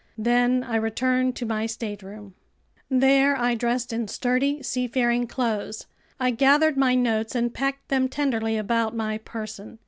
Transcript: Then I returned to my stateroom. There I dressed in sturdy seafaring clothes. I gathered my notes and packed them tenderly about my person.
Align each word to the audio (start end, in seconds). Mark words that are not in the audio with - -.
Then 0.17 0.63
I 0.63 0.77
returned 0.77 1.35
to 1.35 1.45
my 1.45 1.67
stateroom. 1.67 2.33
There 2.89 3.37
I 3.37 3.53
dressed 3.53 3.93
in 3.93 4.07
sturdy 4.07 4.63
seafaring 4.63 5.27
clothes. 5.27 5.85
I 6.19 6.31
gathered 6.31 6.75
my 6.75 6.95
notes 6.95 7.35
and 7.35 7.53
packed 7.53 7.89
them 7.89 8.09
tenderly 8.09 8.57
about 8.57 8.95
my 8.95 9.19
person. 9.19 9.77